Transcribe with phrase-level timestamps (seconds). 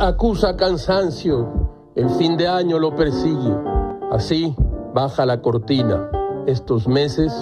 [0.00, 1.46] acusa cansancio,
[1.94, 3.54] el fin de año lo persigue.
[4.10, 4.56] Así
[4.94, 6.10] baja la cortina
[6.46, 7.32] estos meses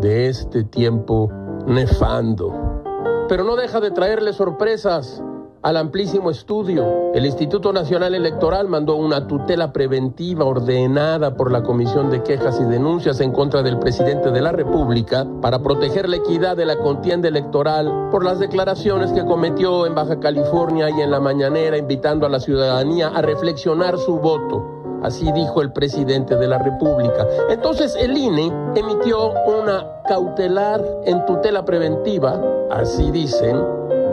[0.00, 1.30] de este tiempo
[1.66, 2.82] nefando.
[3.28, 5.22] Pero no deja de traerle sorpresas
[5.62, 7.12] al amplísimo estudio.
[7.14, 12.64] El Instituto Nacional Electoral mandó una tutela preventiva ordenada por la Comisión de Quejas y
[12.64, 17.28] Denuncias en contra del presidente de la República para proteger la equidad de la contienda
[17.28, 22.30] electoral por las declaraciones que cometió en Baja California y en la mañanera invitando a
[22.30, 24.64] la ciudadanía a reflexionar su voto.
[25.02, 27.26] Así dijo el presidente de la República.
[27.50, 32.40] Entonces el INE emitió una cautelar en tutela preventiva,
[32.70, 33.62] así dicen,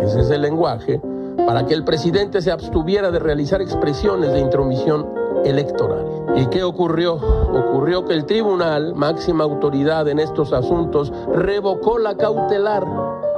[0.01, 1.01] ese es el lenguaje,
[1.47, 5.07] para que el presidente se abstuviera de realizar expresiones de intromisión
[5.45, 6.05] electoral.
[6.35, 7.13] ¿Y qué ocurrió?
[7.15, 12.85] Ocurrió que el tribunal, máxima autoridad en estos asuntos, revocó la cautelar,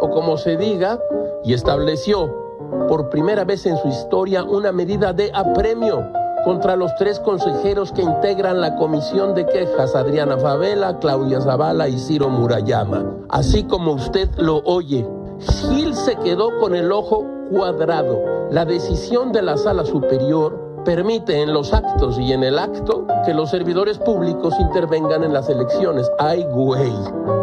[0.02, 1.00] o como se diga,
[1.44, 2.34] y estableció
[2.88, 6.04] por primera vez en su historia una medida de apremio
[6.44, 12.00] contra los tres consejeros que integran la comisión de quejas, Adriana Favela, Claudia Zavala y
[12.00, 13.06] Ciro Murayama.
[13.30, 15.08] Así como usted lo oye,
[15.40, 18.50] Gil se quedó con el ojo cuadrado.
[18.52, 23.34] La decisión de la sala superior permite en los actos y en el acto que
[23.34, 26.10] los servidores públicos intervengan en las elecciones.
[26.18, 26.94] ¡Ay, güey!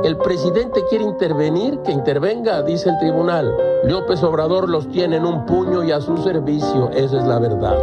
[0.05, 3.55] El presidente quiere intervenir, que intervenga, dice el tribunal.
[3.85, 7.77] López Obrador los tiene en un puño y a su servicio, esa es la verdad.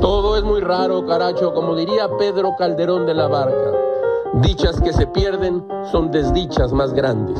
[0.00, 3.72] Todo es muy raro, caracho, como diría Pedro Calderón de la Barca.
[4.34, 7.38] Dichas que se pierden son desdichas más grandes.